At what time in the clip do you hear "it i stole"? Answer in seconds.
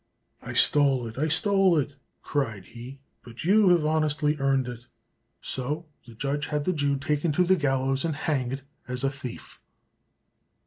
1.05-1.77